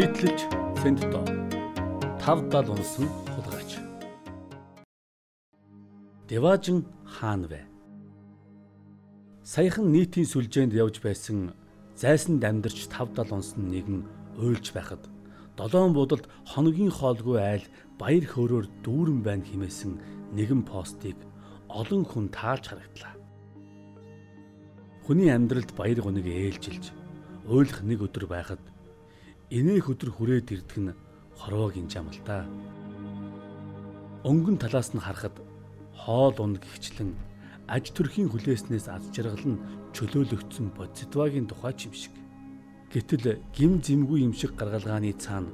нийтлэлж 0.00 0.40
Сэнтто 0.80 1.20
570 2.24 2.72
унсан 2.72 3.06
хулгайч. 3.36 3.70
Деважин 6.24 6.88
хаан 7.04 7.44
вэ? 7.44 7.60
Саяхан 9.44 9.92
нийтийн 9.92 10.24
сүлжээнд 10.24 10.72
явж 10.72 11.04
байсан 11.04 11.52
зайсанд 12.00 12.40
амьдарч 12.40 12.88
570 12.88 13.28
унсан 13.28 13.68
нэгэн 13.68 14.00
уйлж 14.40 14.72
байхад 14.72 15.04
долоон 15.60 15.92
будалд 15.92 16.24
хоногийн 16.48 16.88
хоолгүй 16.88 17.36
айл 17.36 17.64
баяр 18.00 18.24
хөөрөөр 18.24 18.66
дүүрэн 18.80 19.20
байна 19.20 19.44
химээсэн 19.44 20.00
нэгэн 20.32 20.64
постыг 20.64 21.20
олон 21.68 22.08
хүн 22.08 22.32
таалж 22.32 22.72
харагдлаа. 22.72 23.20
Хүний 25.04 25.28
амьдралд 25.28 25.76
баяр 25.76 26.00
гоныг 26.00 26.24
ээлжилж 26.24 26.88
уйлах 27.44 27.84
нэг 27.84 28.00
өдөр 28.00 28.24
байхад 28.24 28.64
энээх 29.50 29.90
өдөр 29.90 30.10
хүрээд 30.14 30.48
ирдэг 30.54 30.78
нь 30.78 30.94
хорвоогийн 31.34 31.90
жам 31.90 32.06
л 32.06 32.22
та. 32.22 32.46
Өнгөн 34.22 34.62
талаас 34.62 34.94
нь 34.94 35.02
харахад 35.02 35.34
хоол 35.98 36.36
унд 36.38 36.62
гихчлэн 36.62 37.18
аж 37.66 37.90
төрхийн 37.90 38.30
хүлээснээс 38.30 38.86
аз 38.86 39.10
жаргал 39.10 39.58
нь 39.58 39.62
чөлөөлөгдсөн 39.90 40.70
бодитвагийн 40.78 41.50
тухай 41.50 41.74
ч 41.74 41.90
юм 41.90 41.94
шиг. 41.98 42.14
Гэтэл 42.94 43.42
гим 43.50 43.82
зэмгүй 43.82 44.22
юм 44.22 44.34
шиг 44.38 44.54
гаргалгааны 44.54 45.10
цаана 45.18 45.50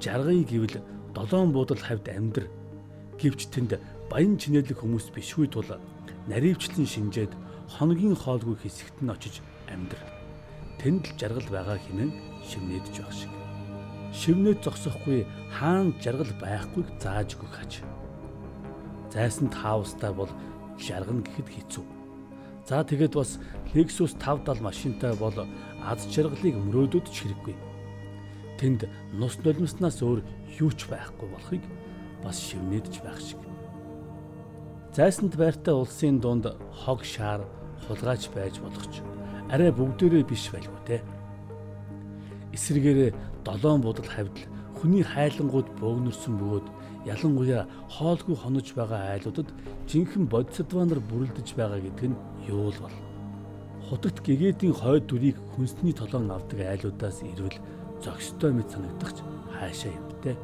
жаргыг 0.00 0.48
гэвэл 0.48 0.76
долоон 1.12 1.52
буудал 1.52 1.80
хавьд 1.80 2.08
амьдр 2.08 2.48
гэвч 3.20 3.52
тэнд 3.52 3.80
баян 4.08 4.40
чинэлэг 4.40 4.80
хүмүүс 4.80 5.12
бишгүй 5.12 5.48
тул 5.52 5.68
наривчлан 6.28 6.88
шинжээд 6.88 7.32
хоногийн 7.68 8.16
хоолгүй 8.16 8.56
хэсэгт 8.60 9.00
нь 9.04 9.12
очиж 9.12 9.40
амьдр. 9.68 10.15
Тэнд 10.80 11.04
л 11.08 11.16
жаргал 11.16 11.48
байгаа 11.50 11.78
хэмээн 11.80 12.12
шивнэдж 12.44 12.96
байх 13.00 13.12
шиг. 13.12 13.32
Шивнэд 14.12 14.60
зогсохгүй 14.64 15.26
хаан 15.56 15.96
жаргал 16.00 16.32
байхгүйг 16.40 16.88
зааж 17.00 17.36
өгөх 17.36 17.52
хаж. 17.52 17.72
Зайсанд 19.12 19.54
хаустай 19.56 20.12
бол 20.12 20.30
жаргана 20.76 21.24
гэхэд 21.24 21.48
хэцүү. 21.48 21.84
За 22.68 22.82
тэгээд 22.84 23.14
бас 23.14 23.38
Lexus 23.74 24.12
570 24.18 24.60
машинтай 24.60 25.12
бол 25.16 25.36
аз 25.80 26.04
жаргалыг 26.10 26.56
мөрөөдөд 26.58 27.06
ч 27.08 27.24
хэрэггүй. 27.24 27.56
Тэнд 28.58 28.88
нус 29.14 29.38
нулимснаас 29.40 30.02
өөр 30.02 30.20
юу 30.60 30.70
ч 30.74 30.88
байхгүй 30.90 31.28
болохыг 31.30 31.64
бас 32.24 32.36
шивнэдж 32.40 33.00
байх 33.04 33.20
шиг. 33.20 33.40
Зайсанд 34.96 35.36
байртай 35.36 35.74
улсын 35.76 36.18
дунд 36.20 36.48
хог 36.72 37.04
шаар 37.04 37.44
хулгайч 37.86 38.32
байж 38.34 38.58
болох 38.58 38.86
ч 38.90 39.04
арай 39.52 39.70
бүгдээрээ 39.70 40.24
биш 40.26 40.50
байлгүй 40.50 40.80
те 40.86 40.96
эсрэгээрээ 42.56 43.10
долоон 43.46 43.80
будал 43.84 44.08
хавьд 44.08 44.36
хүний 44.78 45.04
хайлангууд 45.04 45.68
бөөгнөрсөн 45.80 46.34
бөгөөд 46.40 46.66
ялангуяа 47.12 47.64
хоолгүй 47.94 48.36
хонож 48.36 48.68
байгаа 48.74 49.14
айлуудад 49.14 49.48
жинхэнэ 49.90 50.30
бодисдванаар 50.32 51.00
бүрэлдэж 51.10 51.48
байгаа 51.54 51.80
гэдэг 51.84 52.06
нь 52.10 52.20
юу 52.50 52.72
л 52.74 52.80
бол. 52.82 52.96
Хутагт 53.86 54.18
гэгээдийн 54.26 54.74
хойд 54.74 55.06
дүрийг 55.06 55.38
хүнсний 55.54 55.94
толон 55.94 56.26
авдаг 56.34 56.58
айлуудаас 56.66 57.22
ирвэл 57.22 57.58
зөкстой 58.02 58.50
мэт 58.50 58.68
санагдахч 58.74 59.22
хаашаа 59.54 59.92
юм 59.94 60.06
бэ? 60.22 60.34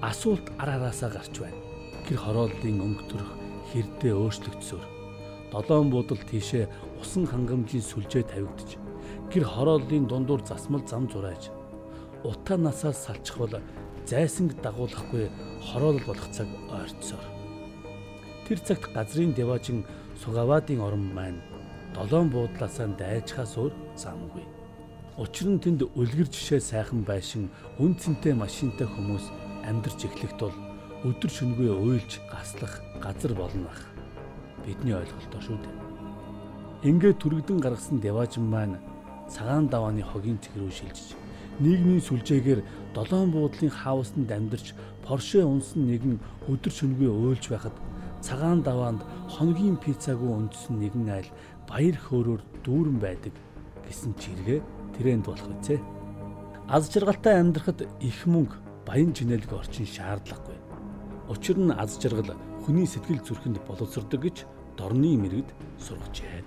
Асуулт 0.00 0.46
араараасаа 0.62 1.10
гарч 1.12 1.34
байна. 1.36 1.60
Гэр 2.08 2.18
хорооллын 2.24 2.80
өнгө 2.80 3.04
төрх 3.12 3.30
хэрдээ 3.68 4.12
өөрчлөгдсөөр 4.16 4.93
долоон 5.54 5.90
будал 5.90 6.18
тийшээ 6.18 6.66
усан 6.98 7.24
хангамжийн 7.30 7.84
сүлжээ 7.86 8.24
тавигдчих 8.26 8.80
гэр 9.30 9.44
хорооллын 9.46 10.06
дундуур 10.10 10.42
засмал 10.42 10.82
зам 10.82 11.06
зурааж 11.06 11.54
утаа 12.26 12.58
насаас 12.58 12.98
салчих 13.06 13.38
бол 13.38 13.54
зайсанг 14.06 14.58
дагуулахгүй 14.62 15.30
хороол 15.62 16.00
болох 16.06 16.28
цаг 16.34 16.48
ойртсоор. 16.74 17.24
Тэр 18.48 18.58
цагт 18.66 18.90
газрын 18.92 19.32
деважин 19.32 19.86
сугавадын 20.24 20.80
орон 20.80 21.14
маань 21.14 21.40
долоон 21.94 22.28
буудлаасаа 22.34 22.88
дайчхаас 22.98 23.54
өөр 23.54 23.72
замгүй. 23.94 24.42
Учир 25.22 25.48
нь 25.54 25.62
тэнд 25.62 25.86
үлгэр 25.94 26.28
жишээ 26.34 26.60
сайхан 26.60 27.06
байшин 27.06 27.46
үн 27.78 27.94
цэнтэй 27.94 28.34
машинтай 28.34 28.90
хүмүүс 28.90 29.30
амьдарч 29.70 30.10
эхлэхт 30.10 30.40
бол 30.42 30.56
өдөр 31.06 31.30
шөнөгүй 31.30 31.70
уйлж 31.70 32.18
гаслах 32.26 32.82
газар 32.98 33.32
болно 33.38 33.70
ах 33.70 33.93
бидний 34.66 34.94
ойлголтоо 34.96 35.40
шүү 35.44 35.58
дээ 35.62 35.76
ингээд 36.90 37.20
түрэгдэн 37.22 37.58
гаргасан 37.60 37.98
деважин 38.00 38.46
маань 38.50 38.80
цагаан 39.28 39.68
давааны 39.68 40.02
хогийн 40.02 40.38
цэг 40.42 40.56
рүү 40.56 40.72
шилжиж 40.72 41.16
нийгмийн 41.60 42.02
сүлжээгээр 42.02 42.60
долоон 42.96 43.30
буудлын 43.30 43.70
хаусанд 43.70 44.30
амьдарч 44.30 44.74
Порше 45.04 45.44
унсан 45.44 45.84
нэгэн 45.84 46.16
өдөр 46.48 46.72
шөнөгүй 46.72 47.08
уйлж 47.12 47.44
байхад 47.52 47.76
цагаан 48.24 48.64
даваанд 48.64 49.04
хоногийн 49.28 49.76
пиццагүй 49.76 50.30
үндсэн 50.32 50.80
нэгэн 50.80 51.08
айл 51.12 51.30
баяр 51.68 51.96
хөөрөөр 52.00 52.42
дүүрэн 52.64 52.98
байдаг 53.04 53.34
гэсэн 53.84 54.16
чиргээ 54.16 54.60
тренд 54.96 55.28
болох 55.28 55.44
үзье. 55.44 55.76
Аз 56.72 56.88
жаргалтай 56.88 57.36
амьдрахад 57.36 57.84
их 58.00 58.18
мөнгө 58.24 58.56
баян 58.88 59.12
чинэлэг 59.12 59.52
орчин 59.52 59.84
шаардлагагүй. 59.84 60.63
Учир 61.28 61.56
нь 61.56 61.72
аз 61.72 61.96
жаргал 61.96 62.36
хүний 62.64 62.84
сэтгэл 62.84 63.24
зүрхэнд 63.24 63.64
боловсрдог 63.64 64.20
гэж 64.20 64.36
дорны 64.76 65.16
мэрэгд 65.16 65.56
сургажээ. 65.80 66.44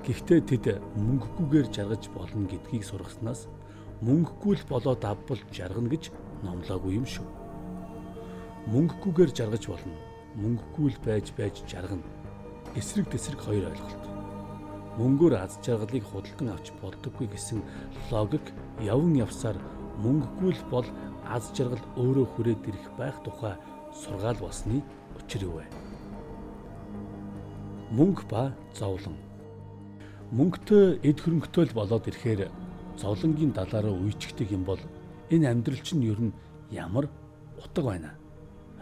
Гэхдээ 0.00 0.40
тэд 0.48 0.66
мөнгөгүйгээр 0.96 1.68
жаргаж 1.68 2.08
болно 2.16 2.48
гэдгийг 2.48 2.84
сургаснаас 2.88 3.52
мөнгөгүй 4.00 4.56
л 4.56 4.64
болоод 4.64 5.04
авбал 5.04 5.40
жаргана 5.52 5.92
гэж 5.92 6.08
номлоогүй 6.40 6.96
юм 6.96 7.04
шүү. 7.04 7.26
Мөнгөгүйгээр 8.72 9.30
жаргаж 9.36 9.64
болно. 9.68 9.96
Мөнгөгүй 10.40 10.88
л 10.96 10.98
байж 11.04 11.26
байж 11.36 11.60
жаргана. 11.68 12.06
Эсрэг 12.80 13.12
тесрэг 13.12 13.44
хоёр 13.44 13.68
ойлголт. 13.68 14.04
Мөнгөөр 14.96 15.34
аз 15.36 15.60
жаргалыг 15.60 16.04
худалдан 16.08 16.56
авч 16.56 16.72
болдоггүй 16.80 17.28
гэсэн 17.28 17.60
логик 18.08 18.52
явн 18.80 19.20
явсаар 19.20 19.60
мөнгөгүй 20.00 20.52
л 20.56 20.64
бол 20.72 20.88
аз 21.30 21.52
жаргал 21.54 21.82
өөрөө 21.94 22.26
хүрээд 22.34 22.62
ирэх 22.66 22.86
байх 22.98 23.16
тухай 23.22 23.54
сургаал 23.94 24.38
болсны 24.42 24.82
учир 25.14 25.46
юу 25.46 25.62
вэ? 25.62 25.66
Мөнгө 27.94 28.26
ба 28.26 28.50
зовлон. 28.74 29.14
Мөнгөтэй 30.34 30.98
эд 31.06 31.18
хөрөнгөтэй 31.22 31.64
л 31.70 31.78
болоод 31.78 32.10
ирэхээр 32.10 32.50
зовлонгийн 32.98 33.54
далаараа 33.54 33.94
үйчгдэг 33.94 34.50
юм 34.50 34.66
бол 34.66 34.82
энэ 35.30 35.50
амьдрал 35.50 35.82
чинь 35.86 36.02
ер 36.02 36.18
нь 36.18 36.34
ямар 36.70 37.06
утга 37.58 37.82
байна? 37.82 38.10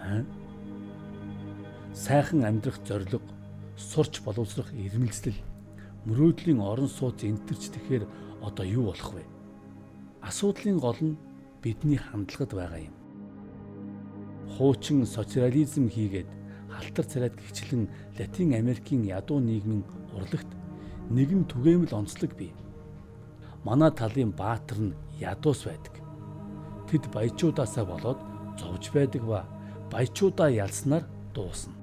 Аа 0.00 0.25
сайхан 1.92 2.44
амьдрах 2.44 2.78
зориг 2.84 3.22
сурч 3.76 4.20
боловсрох 4.25 4.72
ирмэлцэл 4.72 5.36
мөрөөдлийн 6.06 6.60
орон 6.60 6.88
сууц 6.88 7.25
энтерч 7.25 7.69
тэгэхээр 7.75 8.04
одоо 8.42 8.65
юу 8.65 8.84
болох 8.88 9.12
вэ? 9.12 9.25
Асуудлын 10.22 10.78
гол 10.78 10.98
нь 11.00 11.19
бидний 11.63 11.99
хандлагад 11.99 12.53
байгаа 12.55 12.83
юм 12.89 12.99
хуучин 14.59 15.07
социализм 15.07 15.87
хийгээд 15.89 16.27
халтар 16.75 17.05
царайд 17.07 17.35
гихчлэн 17.39 17.89
Латин 18.19 18.51
Америкийн 18.61 19.03
ядуу 19.07 19.39
нийгмийн 19.39 19.85
урлагт 20.17 20.51
нэгэн 21.15 21.47
түгээмэл 21.47 21.95
онцлог 21.95 22.35
бий. 22.35 22.53
Манай 23.65 23.91
талын 23.95 24.33
баатар 24.35 24.79
нь 24.83 24.99
ядуус 25.21 25.63
байдаг. 25.63 25.95
Тэд 26.91 27.07
баячуудаасаа 27.15 27.84
болоод 27.87 28.21
зовж 28.59 28.91
байдаг 28.91 29.22
ба 29.31 29.47
баячуудаа 29.93 30.51
ялснаар 30.51 31.04
дуусна. 31.34 31.75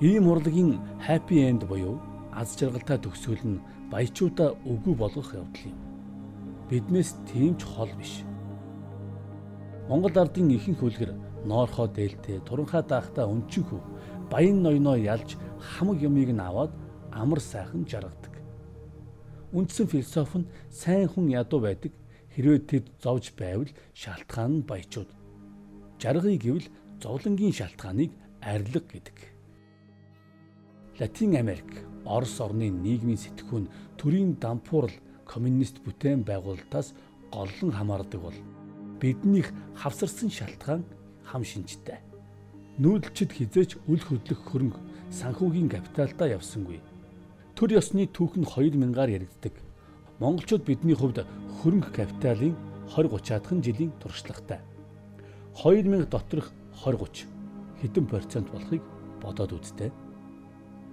Ийм 0.00 0.30
урлагийн 0.30 0.78
happy 1.02 1.50
end 1.50 1.66
буюу 1.66 1.98
аз 2.32 2.54
жаргалтай 2.54 2.98
төгсгөл 3.02 3.42
нь 3.42 3.62
баячуудаа 3.90 4.54
үгүй 4.70 4.94
болгох 4.94 5.34
явдал 5.34 5.66
юм. 5.66 5.78
Биднээс 6.70 7.10
тийм 7.26 7.58
ч 7.58 7.66
хол 7.66 7.90
биш. 7.98 8.22
Монгол 9.90 10.14
ардын 10.22 10.54
ихэнх 10.54 10.78
хөлгөр 10.86 11.10
ноорхоо 11.50 11.90
дээлтэй, 11.90 12.38
туранхаа 12.46 12.86
даахта 12.86 13.26
өнчөнхөө 13.26 13.80
баян 14.30 14.62
ноёноо 14.62 14.94
ялж 14.94 15.34
хамаг 15.58 15.98
юмыг 15.98 16.30
нь 16.30 16.38
аваад 16.38 16.70
амар 17.10 17.42
сайхан 17.42 17.82
жаргадаг. 17.90 18.38
Үндсэн 19.50 19.90
философи 19.90 20.38
нь 20.38 20.50
сайн 20.70 21.10
хүн 21.10 21.26
ядуу 21.34 21.58
байдаг. 21.66 21.90
Хэрвээ 22.30 22.60
тэд 22.70 22.86
зовж 23.02 23.34
байвал 23.34 23.66
шалтгаан 23.90 24.62
нь 24.62 24.66
баячууд. 24.70 25.10
Жаргыг 25.98 26.38
гэвэл 26.38 26.70
зовлонгийн 27.02 27.50
шалтгааныг 27.58 28.14
арилга 28.38 28.86
гэдэг. 28.94 29.18
Латин 31.02 31.34
Америк, 31.34 31.70
Орос 32.06 32.38
орны 32.38 32.70
нийгмийн 32.70 33.18
сэтгүүн 33.18 33.66
төрийн 33.98 34.38
дампуурл 34.38 34.94
коммунист 35.26 35.82
бүтээн 35.82 36.22
байгуулалтаас 36.22 36.94
голлон 37.34 37.70
хамаардаг 37.74 38.20
бол 38.22 38.38
биднийх 39.00 39.48
хавсарсан 39.74 40.30
шалтгаан 40.30 40.84
хам 41.24 41.42
шинжтэй. 41.44 41.98
Нүүдэлчд 42.78 43.32
хизээч 43.32 43.70
үл 43.88 44.02
хөдлөх 44.04 44.40
хөрөнгө 44.44 44.80
санхүүгийн 45.10 45.72
капиталдаа 45.72 46.36
явсангүй 46.36 46.80
төр 47.60 47.76
ёсны 47.76 48.08
түүх 48.08 48.40
нь 48.40 48.48
2000-аар 48.48 49.20
яригддаг. 49.20 49.52
монголчууд 50.16 50.64
бидний 50.64 50.96
хувьд 50.96 51.28
хөрөнгө 51.60 51.92
капиталын 51.92 52.56
20 52.96 53.12
30-аад 53.20 53.60
жилийн 53.60 53.92
туршлагатай. 54.00 54.64
2000 55.60 56.08
доторх 56.08 56.48
20 56.80 57.04
30 57.04 57.28
хэдэн 57.84 58.06
процент 58.08 58.48
болохыг 58.48 58.80
бодоод 59.20 59.52
үзтээ. 59.60 59.92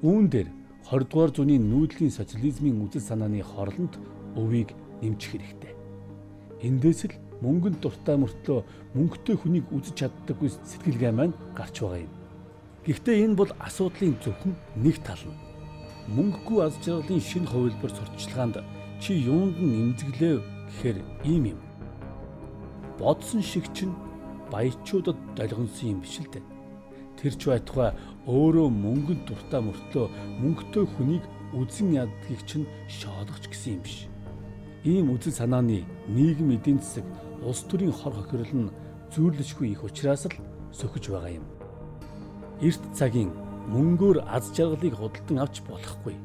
Үүн 0.03 0.27
дээр 0.27 0.51
20 0.91 1.07
дугаар 1.07 1.31
зууны 1.31 1.55
нүүдлийн 1.55 2.11
социализмын 2.11 2.83
үзэл 2.83 3.15
санааны 3.15 3.39
хорлонд 3.47 3.95
өвийг 4.35 4.75
нэмчих 4.99 5.39
хэрэгтэй. 5.39 5.71
Эндээс 6.67 7.07
л 7.07 7.15
мөнгөнд 7.43 7.77
дуртай 7.81 8.17
мөртлөө 8.17 8.59
мөнгөтэй 8.97 9.35
хүнийг 9.37 9.65
үзэж 9.69 9.95
чаддаггүй 10.07 10.49
сэтгэлгээ 10.49 11.13
маань 11.13 11.35
гарч 11.53 11.75
байгаа 11.81 12.01
юм. 12.05 12.13
Гэхдээ 12.85 13.17
энэ 13.25 13.35
бол 13.37 13.51
асуудлын 13.59 14.15
зөвхөн 14.23 14.53
нэг 14.79 14.97
тал 15.05 15.21
нь. 15.27 15.37
Мөнгөгүй 16.15 16.59
аз 16.65 16.75
жаргалын 16.81 17.21
шинэ 17.21 17.51
хувилбар 17.51 17.91
сурталчилгаанд 17.93 18.55
чи 19.03 19.11
юунд 19.27 19.59
нь 19.59 19.75
эмзэглэв 19.83 20.39
гэхээр 20.41 20.97
ийм 21.27 21.43
юм. 21.53 21.59
Бодсон 22.97 23.43
шиг 23.43 23.67
чинь 23.75 23.93
баячуудад 24.51 25.19
долгонсон 25.35 25.89
юм 25.93 25.99
биш 26.01 26.17
л 26.23 26.31
дээ. 26.31 26.45
Тэр 27.19 27.33
ч 27.35 27.41
байтугай 27.51 27.91
өөрөө 28.25 28.67
мөнгөнд 28.71 29.21
дуртай 29.27 29.61
мөртлөө 29.61 30.05
мөнгөтэй 30.41 30.85
хүнийг 30.95 31.23
үзэн 31.59 31.89
яддгийг 32.01 32.41
чинь 32.49 32.65
шоолгоч 32.87 33.43
гэсэн 33.51 33.77
юм 33.77 33.81
биш. 33.83 34.07
Ийм 34.87 35.11
үзэл 35.11 35.35
санааны 35.35 35.83
нийгэм 36.15 36.55
эдийн 36.55 36.79
засаг 36.79 37.03
улс 37.43 37.61
төрийн 37.67 37.91
хор 37.91 38.13
хохирол 38.15 38.53
нь 38.55 38.71
зүйрлэшгүй 39.11 39.67
их 39.75 39.83
учраас 39.83 40.23
л 40.31 40.35
сөхөж 40.71 41.11
байгаа 41.11 41.43
юм. 41.43 41.45
Эрт 42.63 42.83
цагийн 42.95 43.35
мөнгөөр 43.67 44.23
аз 44.23 44.47
жаргалыг 44.55 44.95
худалдан 44.95 45.43
авч 45.43 45.59
болохгүй. 45.67 46.15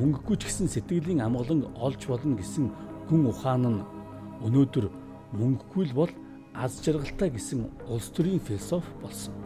Мөнгөгүй 0.00 0.36
ч 0.40 0.48
гэсэн 0.48 0.68
сэтгэлийн 0.72 1.20
амгалан 1.20 1.68
олж 1.76 2.00
болно 2.08 2.40
гэсэн 2.40 2.72
хүн 3.12 3.22
ухаан 3.28 3.64
нь 3.68 3.84
өнөөдөр 4.48 4.86
мөнгөгүй 5.36 5.92
л 5.92 5.98
бол 6.00 6.12
аз 6.56 6.80
жаргалтай 6.80 7.28
гэсэн 7.36 7.68
улс 7.84 8.08
төрийн 8.16 8.40
философи 8.40 8.88
болсон. 9.04 9.36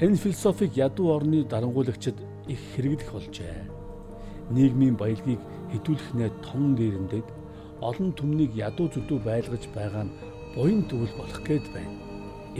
Энэ 0.00 0.16
философиг 0.16 0.72
ядуу 0.72 1.12
орны 1.12 1.44
дарангуулагчид 1.44 2.16
их 2.48 2.60
хэрэглэх 2.72 3.12
болжээ. 3.12 3.68
Нийгмийн 4.56 4.96
баялагийг 4.96 5.40
хэдүүлэхнээ 5.72 6.30
том 6.46 6.76
дээрэмдэд 6.78 7.26
олон 7.80 8.10
түмнийг 8.18 8.52
ядуу 8.56 8.88
зүдүү 8.90 9.18
байлгаж 9.24 9.64
байгаа 9.76 10.04
нь 10.06 10.16
буян 10.54 10.82
төвл 10.88 11.12
болох 11.18 11.40
гээд 11.44 11.66
байна. 11.74 11.94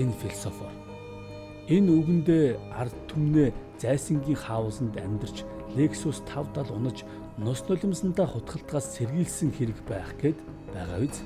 Энэ 0.00 0.14
философор 0.20 0.72
энэ 1.66 1.90
үгэндээ 1.98 2.46
ард 2.80 2.96
түмнээ 3.10 3.50
зайсангийн 3.82 4.38
хаусанд 4.38 4.94
амьдарч 4.96 5.42
Lexus 5.76 6.22
570 6.30 6.72
унаж 6.72 6.98
нус 7.36 7.60
нулимсандаа 7.68 8.26
хутгалтгаас 8.30 8.86
сэргийлсэн 8.96 9.50
хэрэг 9.52 9.78
байх 9.88 10.14
гээд 10.22 10.38
байгаа 10.72 10.98
биз? 11.02 11.18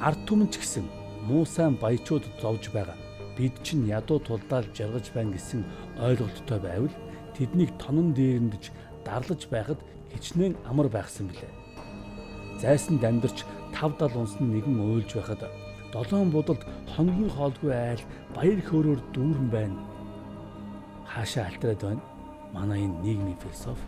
ард 0.00 0.20
түмэн 0.26 0.48
ч 0.50 0.62
гэсэн 0.62 0.86
муу 1.26 1.44
сайн 1.44 1.74
баячууд 1.74 2.24
зовж 2.40 2.70
байгаа. 2.70 2.96
Бид 3.36 3.54
чинь 3.62 3.86
ядуу 3.86 4.18
тулдаал 4.22 4.66
жаргаж 4.74 5.10
байна 5.14 5.34
гэсэн 5.34 5.62
ойлголттой 5.98 6.58
байвал 6.62 6.94
тэднийг 7.34 7.70
тонон 7.82 8.14
дээрэндж 8.14 8.70
дарлаж 9.04 9.42
байхад 9.50 9.78
хичнээн 10.12 10.54
амар 10.70 10.88
байхсан 10.88 11.28
билээ. 11.28 11.52
Зайсанд 12.60 13.04
амьдарч 13.04 13.44
5-7 13.72 14.16
унсан 14.16 14.46
нэгэн 14.52 14.76
уйлж 14.80 15.10
байхад 15.14 15.42
долоон 15.92 16.30
будалд 16.30 16.62
хоногийн 16.92 17.30
хоолгүй 17.30 17.72
айл 17.72 18.02
баяр 18.34 18.60
хөөрөөр 18.64 19.00
дүүрэн 19.14 19.48
байна. 19.50 19.78
Хаашаа 21.06 21.46
алтраад 21.46 21.80
байна? 21.82 22.02
Манай 22.52 22.84
энэ 22.84 23.00
нийгмийн 23.04 23.38
философи. 23.38 23.86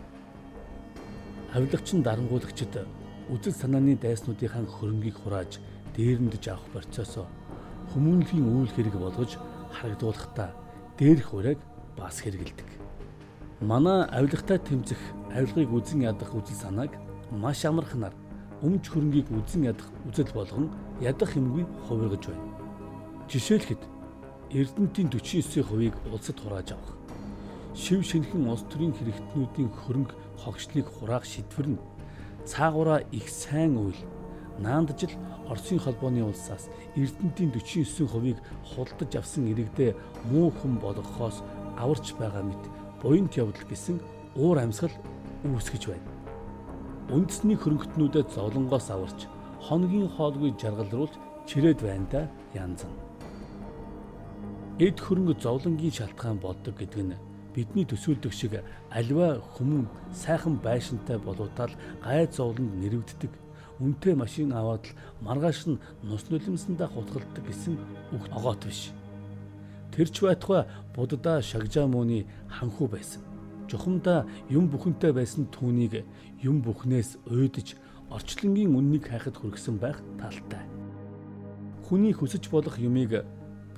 Авилагчин 1.53 2.01
дарангуулагчид 2.01 2.73
үзэл 3.33 3.53
санааны 3.53 3.95
дайснуудынхаа 3.99 4.65
хөрөнгийг 4.65 5.17
хурааж 5.19 5.59
дээрэмдэж 5.95 6.43
авах 6.47 6.67
процессоо 6.73 7.27
хүмүүнлэгийн 7.91 8.47
үйл 8.47 8.71
хэрэг 8.71 8.95
болгож 8.95 9.35
харагдуулахдаа 9.75 10.49
дээрх 10.97 11.33
ураг 11.33 11.59
бас 11.97 12.23
хэрэгэлдэг. 12.23 12.69
Манай 13.61 14.07
авилгатай 14.07 14.57
тэмцэх 14.57 14.99
авилгыг 15.35 15.71
үзен 15.71 16.01
ядах 16.03 16.35
үзэл 16.35 16.61
санааг 16.63 16.91
маш 17.31 17.65
амархнаар 17.65 18.13
өмч 18.61 18.91
хөрөнгийг 18.91 19.27
үзен 19.31 19.63
ядах 19.71 19.87
үзэл 20.07 20.31
болгон 20.35 20.69
ядах 21.01 21.31
юмгүй 21.35 21.65
хувиргаж 21.87 22.23
байна. 22.29 22.45
Жишээлхэд 23.31 23.81
Эрдэнэтийн 24.51 25.07
49%-ийг 25.09 25.95
улсад 26.11 26.37
хурааж 26.39 26.75
авах. 26.75 26.97
Шив 27.73 28.03
шинхэн 28.03 28.51
улс 28.51 28.67
төрийн 28.67 28.91
хэрэгтнүүдийн 28.91 29.71
хөрөнгө 29.71 30.15
хогшлыг 30.43 30.87
хураах 30.91 31.23
шийдвэр 31.23 31.67
нь 31.71 31.79
цаагаараа 32.45 32.99
их 33.15 33.29
сайн 33.29 33.79
үйл 33.79 33.99
наандж 34.59 35.07
л 35.07 35.15
Оросын 35.47 35.79
холбооны 35.79 36.23
улсаас 36.23 36.67
Эрдэнэтийн 36.95 37.51
49%-ийг 37.55 38.39
худалдаж 38.67 39.11
авсан 39.15 39.47
иргэдээ 39.51 39.95
муу 40.31 40.51
хүн 40.51 40.75
болгохоос 40.83 41.43
аварч 41.79 42.13
байгаа 42.19 42.43
мэт 42.43 42.63
буянт 43.01 43.35
явдал 43.35 43.67
гэсэн 43.67 43.99
уур 44.35 44.59
амьсгал 44.59 44.91
үүсгэж 45.45 45.83
байна. 45.89 46.09
Үндэсний 47.11 47.57
хөрөнгөтнүүдэд 47.57 48.27
зовлонгоос 48.35 48.87
аварч 48.93 49.27
хоногийн 49.65 50.09
хоолгүй 50.15 50.53
жаргалруулж 50.61 51.13
чирээд 51.49 51.79
байна 51.81 52.07
да 52.11 52.21
янз 52.53 52.85
нь. 52.85 52.95
Эд 54.79 54.97
хөрөнгө 55.01 55.35
зовлонгийн 55.41 55.91
шалтгаан 55.91 56.39
болдог 56.39 56.77
гэдэг 56.77 57.03
нь 57.03 57.19
бидний 57.55 57.85
төсөөлдөг 57.85 58.33
шиг 58.33 58.53
альва 58.89 59.41
хүмүүн 59.57 59.85
сайхан 60.15 60.55
байшинтай 60.63 61.17
болоотал 61.19 61.73
гай 62.03 62.27
зовлонд 62.31 62.73
нэрвддэг 62.79 63.31
үнэтэй 63.81 64.15
машин 64.15 64.53
аваад 64.53 64.85
л 64.87 64.95
маргааш 65.25 65.67
нь 65.67 65.81
нус 66.05 66.23
нулимсандаа 66.29 66.87
хутгалдаг 66.87 67.43
гэсэн 67.43 67.75
үг 68.15 68.23
огоот 68.31 68.61
биш. 68.65 68.93
Тэрч 69.91 70.21
байтугай 70.21 70.63
буддаа 70.95 71.41
шагжаа 71.41 71.87
мууны 71.87 72.25
ханху 72.47 72.87
байсан. 72.87 73.30
Жухамдаа 73.71 74.27
юм 74.51 74.67
бүхэнтэй 74.67 75.15
байсан 75.15 75.47
түүнийг 75.47 76.03
юм 76.43 76.59
бүхнээс 76.59 77.23
уйдж 77.31 77.79
орчлонгийн 78.11 78.75
үннийг 78.75 79.07
хайхад 79.07 79.39
хүргэсэн 79.39 79.79
байх 79.79 80.03
талтай. 80.19 80.67
Хүний 81.87 82.11
хүсэж 82.11 82.51
болох 82.51 82.75
юмыг 82.75 83.23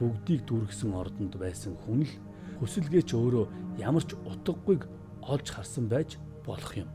бүгдийг 0.01 0.49
дүүргэсэн 0.49 0.97
ордонд 0.97 1.37
байсан 1.37 1.77
хүн 1.85 2.09
л 2.09 2.13
хүсэлгээч 2.57 3.13
өөрөө 3.13 3.45
ямар 3.77 4.01
ч 4.01 4.17
утгагүйг 4.17 4.89
олж 5.21 5.47
харсан 5.53 5.85
байж 5.85 6.17
болох 6.41 6.73
юм. 6.73 6.89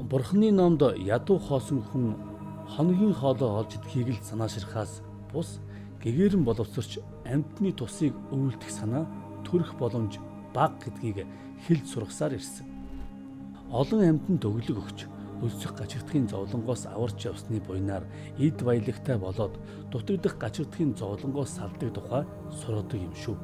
Бурхны 0.00 0.48
номд 0.48 0.80
ядуу 0.96 1.36
хоосон 1.36 1.84
хүн 1.84 2.16
хоногийн 2.72 3.12
хоолоо 3.12 3.60
олж 3.60 3.76
идэхийг 3.76 4.08
л 4.16 4.24
санааширхаас 4.24 5.04
бус 5.28 5.60
гэгэрэн 6.00 6.48
боловсрч 6.48 6.96
амьтны 7.28 7.76
тусыг 7.76 8.16
өвөлдөх 8.32 8.70
санаа 8.72 9.04
төрөх 9.44 9.76
боломж 9.76 10.16
баг 10.54 10.78
гэдгийг 10.84 11.26
хэлж 11.66 11.86
сургасаар 11.88 12.36
ирсэн. 12.38 12.66
Олон 13.72 14.00
амьтанд 14.04 14.44
өглөг 14.44 14.78
өгч 14.84 14.98
өлсөх 15.42 15.74
гачигдхийн 15.74 16.28
зовлонгоос 16.28 16.86
аварч 16.86 17.26
явсны 17.26 17.58
буйнаар 17.60 18.04
эд 18.38 18.62
баялагтай 18.62 19.18
болоод 19.18 19.58
дутагдах 19.90 20.38
гачигдхийн 20.38 20.94
зовлонгоос 20.94 21.58
салдаг 21.58 21.90
тухай 21.94 22.24
сургадаг 22.60 23.00
юм 23.00 23.14
шүү. 23.16 23.36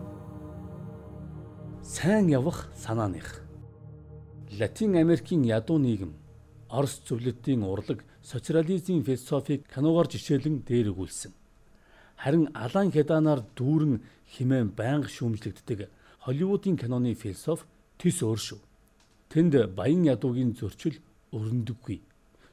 Сайн 1.82 2.28
явах 2.28 2.70
санааных. 2.76 3.42
Латин 4.58 4.94
Америкийн 4.96 5.42
ядуу 5.42 5.78
нийгэм 5.78 6.12
Орос 6.68 7.00
зөвлөлтийн 7.08 7.62
урлаг 7.64 8.04
социализмын 8.22 9.02
философийг 9.02 9.64
киногоор 9.72 10.06
жишээлэн 10.06 10.68
дээр 10.68 10.92
өгүүлсэн. 10.92 11.32
Харин 12.20 12.52
Алан 12.52 12.92
Хеданаар 12.92 13.40
дүүрэн 13.56 14.04
химэн 14.28 14.76
байнга 14.76 15.08
шүүмжлэгддэг 15.08 15.88
Холливуудын 16.28 16.76
киноны 16.76 17.14
философи 17.16 17.64
тис 17.96 18.18
өөр 18.20 18.36
шүү. 18.36 18.58
Тэнд 19.32 19.54
баян 19.72 20.04
ядуугийн 20.04 20.52
зөрчил 20.52 21.00
өрөндөггүй. 21.32 22.02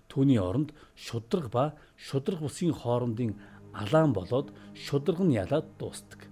Түүний 0.08 0.40
оронд 0.40 0.72
шудраг 0.96 1.52
ба 1.52 1.64
шудраг 2.00 2.40
бусын 2.40 2.72
хоорондын 2.72 3.36
алаан 3.76 4.16
болоод 4.16 4.56
шудраг 4.80 5.20
нь 5.28 5.36
ялаад 5.36 5.68
дуустдаг. 5.76 6.24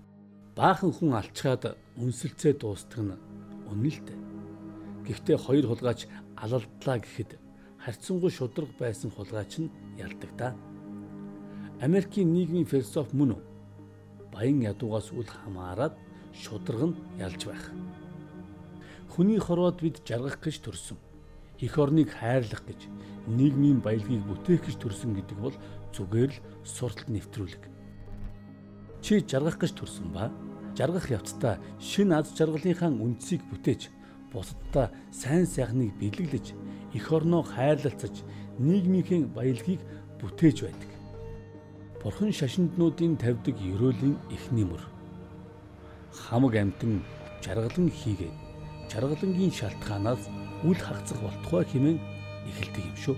Баахан 0.56 0.96
хүн 0.96 1.20
алчгаад 1.20 1.76
үнсэлцээ 2.00 2.64
дуустдаг 2.64 3.12
нь 3.12 3.20
үнэн 3.68 3.92
л 3.92 4.00
дээ. 4.08 4.20
Гэхдээ 5.04 5.38
хоёр 5.44 5.68
хулгайч 5.68 6.08
алалдлаа 6.40 6.98
гэхэд 7.04 7.36
харьцангуй 7.84 8.32
шудраг 8.32 8.72
байсан 8.80 9.12
хулгайч 9.12 9.60
нь 9.60 9.74
ялдаг 10.00 10.32
да. 10.40 10.56
Америкийн 11.84 12.32
нийгмийн 12.32 12.72
философи 12.72 13.12
мөн 13.12 13.36
үү? 13.36 13.42
Баян 14.32 14.64
ядуугаас 14.64 15.12
үл 15.12 15.28
хамааран 15.28 15.92
шудраг 16.34 16.82
нь 16.90 17.00
ялж 17.22 17.42
байх. 17.46 17.72
Хүний 19.13 19.40
хорвоод 19.40 19.82
бид 19.82 20.02
жаргах 20.02 20.42
гэж 20.42 20.66
төрсөн. 20.66 20.98
Эх 21.62 21.78
орныг 21.78 22.10
хайрлах 22.10 22.66
гэж, 22.66 22.90
нийгмийн 23.30 23.80
баялагийг 23.80 24.25
бүтээх 24.25 24.66
гэж 24.66 24.75
төрсөн 24.82 25.13
гэдэг 25.16 25.38
бол 25.38 25.56
зүгээр 25.94 26.32
л 26.34 26.44
сурталт 26.66 27.13
нэвтрүүлэг. 27.13 27.63
Чи 29.06 29.22
жаргах 29.22 29.62
гэж 29.62 29.72
төрсөн 29.78 30.10
ба 30.12 30.34
жаргах 30.74 31.12
явцдаа 31.13 31.62
шин 31.80 32.12
аз 32.18 32.34
жаргалынхаа 32.34 32.90
үндсийг 32.90 33.46
бүтээж 33.48 33.94
бусадтай 34.34 34.90
сайн 35.13 35.46
сайхныг 35.46 35.94
бэлэглэж 36.02 36.58
эх 36.98 37.06
орноо 37.13 37.46
хайрлалцаж 37.46 38.25
нийгмийн 38.58 39.30
баялагийг 39.30 39.82
бүтээж 40.20 40.58
байдаг. 40.66 40.92
Бурхан 42.02 42.34
шашинднуудын 42.34 43.16
тавьдаг 43.22 43.56
ерөөлийн 43.62 44.18
эхний 44.34 44.66
мөр. 44.66 44.82
Хамаг 46.13 46.55
амтан 46.55 47.01
жаргалан 47.41 47.89
хийгээд 47.89 48.36
жаргалангийн 48.91 49.51
шалтгаанаас 49.51 50.29
үл 50.63 50.77
хагцах 50.77 51.20
болтугай 51.22 51.65
хэмээн 51.65 52.00
эхэлдэг 52.50 52.86
юм 52.86 52.98
шүү. 53.03 53.17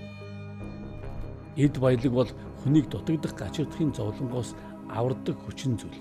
Эд 1.56 1.76
баялаг 1.76 2.12
бол 2.12 2.30
хүнийг 2.64 2.88
дутагдах 2.88 3.36
гачирдахын 3.36 3.92
зовлонгоос 3.92 4.56
авардаг 4.88 5.36
хүчин 5.44 5.76
зүйл. 5.76 6.00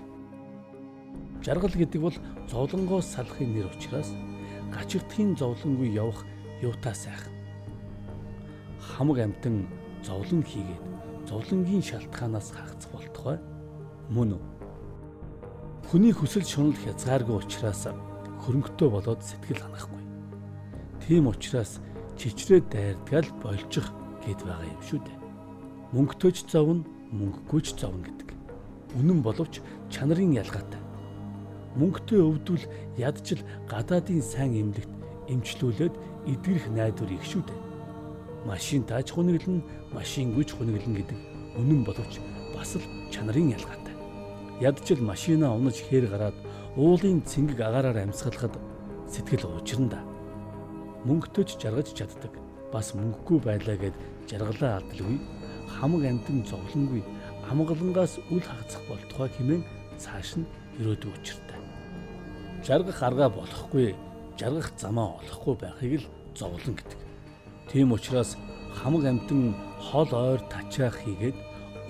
Жаргал 1.43 1.75
гэдэг 1.75 2.01
бол 2.01 2.15
зовлонгоос 2.47 3.05
салахын 3.11 3.51
нэр 3.53 3.67
учраас 3.75 4.15
гачирдахын 4.71 5.35
зовлонгүй 5.35 5.91
явах 5.91 6.23
юутай 6.63 6.95
сайхан. 6.95 7.35
Хамаг 8.79 9.19
амтан 9.19 9.67
зовлон 9.99 10.43
хийгээд 10.43 10.83
зовлонгийн 11.27 11.83
шалтгаанаас 11.83 12.55
хагацх 12.55 12.89
болтугай 12.91 13.37
мөн 14.09 14.39
үү? 14.39 14.54
Хүний 15.85 16.13
хүсэл 16.17 16.41
шунал 16.41 16.73
хязгааргүй 16.73 17.45
учраас 17.45 17.85
хөрөнгөтэй 18.41 18.89
болоод 18.89 19.21
сэтгэл 19.21 19.61
ханахгүй. 19.61 20.01
Тийм 21.05 21.29
учраас 21.29 21.77
чичрээ 22.17 22.65
дайрдгал 22.73 23.29
болчих 23.45 23.85
гээд 24.25 24.41
байгаа 24.41 24.65
юм 24.65 24.81
шүү 24.81 24.99
дээ. 25.05 25.17
Мөнгөтэйч 25.93 26.49
зовно, 26.49 26.81
мөнгөгүйч 27.13 27.67
зовно 27.77 28.01
гэдэг. 28.01 28.29
Үнэн 28.97 29.21
боловч 29.21 29.61
чанарын 29.93 30.33
ялгаатай. 30.33 30.81
Мөнгөтэй 31.77 32.19
өвдвөл 32.19 32.65
ядчил 32.97 33.45
гадаадын 33.69 34.25
сайн 34.25 34.57
эмнэлэгт 34.57 34.93
эмчлүүлээд 35.29 35.95
эдгэрэх 36.25 36.65
найдвар 36.73 37.13
их 37.13 37.23
шүү 37.29 37.45
дээ. 37.45 37.61
Машин 38.49 38.81
тааж 38.89 39.13
хуниглан, 39.13 39.61
машин 39.93 40.33
гүйж 40.33 40.57
хуниглан 40.57 40.97
гэдэг 40.97 41.19
үнэн 41.61 41.85
боловч 41.85 42.17
бас 42.57 42.73
л 42.73 42.85
чанарын 43.13 43.53
ялгаатай. 43.53 43.84
Ядчил 44.61 45.03
машинаа 45.03 45.51
унаж 45.51 45.83
хээр 45.83 46.07
гараад 46.07 46.37
уулын 46.79 47.19
цэнгэг 47.27 47.59
агаараар 47.59 48.07
амьсгалахад 48.07 48.55
сэтгэл 49.11 49.51
уучран 49.51 49.89
да. 49.91 49.99
Мөнгөтэйч 51.03 51.59
жаргаж 51.59 51.91
чаддаг. 51.91 52.31
Бас 52.71 52.95
мөнгөгүй 52.95 53.39
байлаа 53.43 53.75
гэд 53.75 53.95
жаргалаа 54.31 54.79
алдалгүй 54.79 55.19
хамаг 55.75 56.03
амтэн 56.07 56.47
зовлонгүй 56.47 57.03
амгалангаас 57.51 58.19
үл 58.31 58.39
хагацах 58.39 58.83
болтугай 58.87 59.29
хэмээн 59.35 59.63
цааш 59.99 60.39
нь 60.39 60.49
өрөөдөг 60.79 61.11
учиртай. 61.19 61.59
Жаргах 62.65 62.99
аргаа 63.03 63.29
болохгүй, 63.29 63.95
жаргах 64.39 64.71
замаа 64.79 65.19
олохгүй 65.19 65.55
байхыг 65.61 65.93
л 66.01 66.07
зовлон 66.33 66.75
гэдэг. 66.79 66.99
Тийм 67.69 67.91
учраас 67.91 68.39
хамаг 68.73 69.03
амтэн 69.05 69.55
хол 69.79 70.09
ойр 70.09 70.41
тачаах 70.49 70.95
хийгээд 71.03 71.37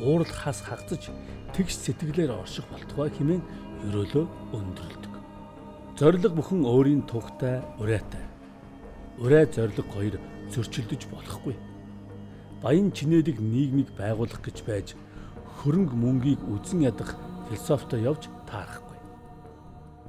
уурал 0.01 0.34
хас 0.34 0.62
хагцаж 0.62 1.10
тэгш 1.55 1.74
сэтгэлээр 1.79 2.31
орших 2.35 2.67
болтугай 2.67 3.09
хэмээн 3.15 3.43
өрөөлөө 3.88 4.25
өндөрлөдөг. 4.53 5.13
Зориг 5.95 6.24
бүхэн 6.35 6.62
өөрийн 6.67 7.07
тухтай, 7.07 7.63
урайтай. 7.79 8.25
Урай 9.24 9.47
зориг 9.47 9.88
хоёр 9.88 10.19
зөрчилдөж 10.51 11.07
болохгүй 11.07 11.55
баян 12.65 12.89
чинээдэг 12.89 13.38
нийгмийг 13.38 13.93
байгуулах 13.93 14.41
гэж 14.41 14.57
байж 14.65 14.88
хөрөнгө 15.62 15.93
мөнгийг 16.01 16.41
үзэн 16.50 16.81
ядах 16.89 17.13
философитой 17.45 18.01
явж 18.09 18.25
таарахгүй. 18.50 18.97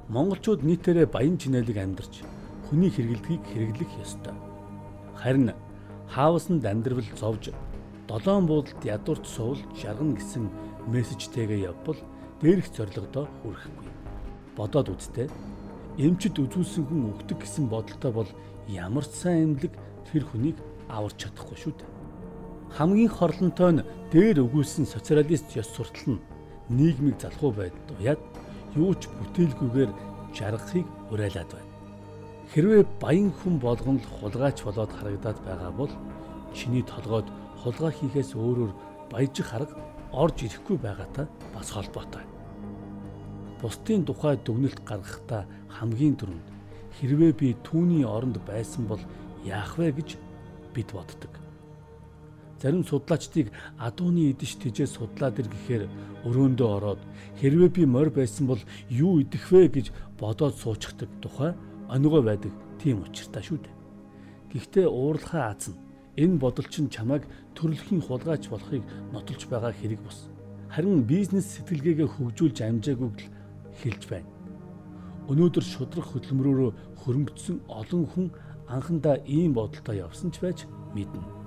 Монголчууд 0.09 0.65
нийтээрээ 0.65 1.05
баян 1.05 1.37
чинээлэг 1.37 1.77
амьдарч 1.77 2.25
хүний 2.65 2.89
хэрэгэлдгийг 2.89 3.43
хэрэглэх 3.45 3.91
ёстой. 4.01 4.33
Харин 5.21 5.53
хаавсанд 6.09 6.65
амьдрал 6.65 7.05
зовж 7.13 7.53
долоон 8.09 8.49
буудалд 8.49 8.81
ядуурт 8.81 9.29
суул 9.29 9.61
жаргана 9.77 10.17
гэсэн 10.17 10.49
мессежтэйгээ 10.87 11.67
явбал 11.71 11.99
дээрх 12.41 12.67
зорилгодоо 12.71 13.25
хүрэхгүй. 13.43 13.87
Бодоод 14.57 14.87
үзтээ 14.95 15.27
эмчд 15.99 16.35
үзүүлсэн 16.39 16.83
хүн 16.87 17.01
өгдөг 17.11 17.37
гэсэн 17.43 17.65
бодолтой 17.69 18.11
бол 18.11 18.29
ямар 18.67 19.05
ч 19.05 19.13
сайн 19.21 19.53
эмнэлэг 19.53 19.73
тэр 20.07 20.23
хүнийг 20.25 20.57
аварч 20.89 21.27
чадахгүй 21.27 21.57
шүү 21.59 21.73
дээ 21.77 21.97
хамгийн 22.75 23.09
хорлонтой 23.09 23.71
нь 23.73 23.85
дээр 24.11 24.43
өгүүлсэн 24.43 24.85
социалист 24.85 25.47
ёс 25.55 25.69
суртал 25.71 26.19
нь 26.19 26.23
нийгмийг 26.69 27.15
залхуу 27.19 27.51
байдалд 27.55 27.89
уяад 27.95 28.21
юу 28.75 28.91
ч 28.99 29.07
бүтээлгүйгээр 29.07 29.91
жаргахыг 30.35 30.85
уриалаад 31.11 31.49
байна. 31.55 31.71
Хэрвээ 32.51 32.83
баян 32.99 33.31
хүн 33.31 33.55
болгоно 33.59 33.99
л 34.03 34.11
хулгайч 34.19 34.57
болоод 34.63 34.91
харагдаад 34.91 35.39
байгаа 35.47 35.71
бол 35.71 35.91
чиний 36.53 36.83
толгойд 36.83 37.27
хулгай 37.63 37.91
хийхээс 37.95 38.35
өөрөөр 38.35 38.71
баяжих 39.11 39.49
арга 39.55 39.75
орж 40.11 40.43
ирэхгүй 40.47 40.77
байгаатай 40.77 41.27
бас 41.53 41.71
холбоотой. 41.71 42.23
Бусдын 43.61 44.05
тухай 44.05 44.37
дүгнэлт 44.37 44.85
гаргахдаа 44.85 45.45
хамгийн 45.67 46.15
түрүүнд 46.17 46.47
хэрвээ 47.01 47.33
би 47.33 47.47
түүний 47.65 48.05
оронд 48.05 48.37
байсан 48.45 48.87
бол 48.87 49.01
яах 49.45 49.77
вэ 49.77 49.91
гэж 49.97 50.17
бид 50.73 50.89
боддог. 50.93 51.33
Зарим 52.61 52.83
судлаачдыг 52.85 53.53
адууны 53.77 54.33
идэж 54.33 54.57
тижээ 54.61 54.89
судлаад 54.89 55.37
ир 55.37 55.49
гэхээр 55.49 55.83
өрөөндөө 56.25 56.69
ороод 56.77 57.01
хэрвээ 57.37 57.69
би 57.69 57.83
морь 57.85 58.09
байсан 58.09 58.49
бол 58.49 58.61
юу 58.89 59.21
идэх 59.21 59.53
вэ 59.53 59.69
гэж 59.69 59.87
бодоод 60.17 60.57
суучдаг 60.57 61.09
тухай 61.21 61.53
онигоо 61.89 62.21
байдаг 62.25 62.53
тийм 62.81 63.05
учиртай 63.05 63.45
шүү 63.45 63.61
дээ. 63.61 63.75
Гэхдээ 64.53 64.87
уурлахаа 64.89 65.53
аз 65.53 65.69
нь 65.69 65.77
энэ 66.17 66.41
бодол 66.41 66.65
чинь 66.65 66.89
чамайг 66.89 67.29
төрөлхийн 67.57 68.01
хулгайч 68.05 68.47
болохыг 68.53 68.83
нотолж 69.11 69.41
байгаа 69.49 69.73
хэрэг 69.73 70.01
бус. 70.05 70.29
Харин 70.69 71.03
бизнес 71.09 71.57
сэтгэлгээгээ 71.57 72.07
хөгжүүлж 72.07 72.57
амжаагүй 72.61 73.09
л 73.09 73.25
хэлж 73.81 74.03
байна. 74.05 74.29
Өнөөдөр 75.27 75.65
шудрах 75.65 76.07
хөдөлмөрөөрөө 76.13 76.71
хөрөнгөцсөн 77.01 77.57
олон 77.67 78.03
хүн 78.13 78.27
анхандаа 78.69 79.17
ийм 79.25 79.57
бодолтой 79.57 79.99
явсан 80.05 80.31
ч 80.31 80.39
байж 80.39 80.69
мэднэ 80.95 81.37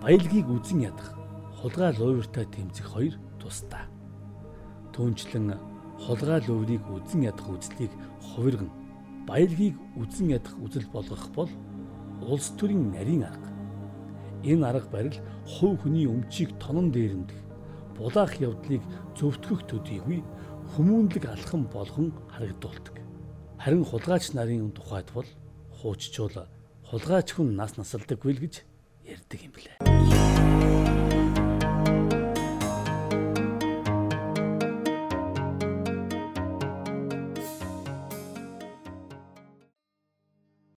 баялагийг 0.00 0.48
үзен 0.48 0.80
ядах 0.80 1.12
хулгай 1.60 1.92
луйвартай 1.92 2.46
тэмцэх 2.48 2.88
хоёр 2.88 3.14
тусдаа. 3.38 3.84
Түүнчлэн 4.96 5.52
хулгай 6.00 6.40
луйврыг 6.48 6.80
үзен 6.88 7.28
ядах 7.28 7.48
үзлийг 7.52 7.92
хувирган 8.32 8.72
баялагийг 9.28 9.76
үзен 10.00 10.32
ядах 10.32 10.56
үзэл 10.64 10.88
болгох 10.88 11.28
бол 11.36 11.50
улс 12.24 12.48
төрийн 12.56 12.96
нарийн 12.96 13.28
арга. 13.28 13.49
Энэ 14.44 14.66
арга 14.66 14.88
барил 14.88 15.16
хувь 15.44 15.80
хүний 15.82 16.06
өмчийг 16.08 16.56
тонон 16.58 16.88
дээрэмдэх, 16.90 17.36
булаах 17.96 18.40
явдлыг 18.40 18.80
зөвтгөх 19.18 19.68
төдийгүй 19.68 20.24
хүмүүнлэг 20.72 21.24
алхам 21.28 21.68
болгон 21.68 22.14
харагдуулдаг. 22.32 22.96
Харин 23.60 23.84
хулгайч 23.84 24.32
нарын 24.32 24.72
тухайд 24.72 25.12
бол 25.12 25.28
хууччул 25.76 26.32
хулгайч 26.88 27.36
хүн 27.36 27.54
нас 27.54 27.76
насалдаггүй 27.76 28.32
л 28.32 28.42
гэж 28.44 28.54
ярьдаг 29.04 29.40
юм 29.44 29.52
блэ. 29.52 29.89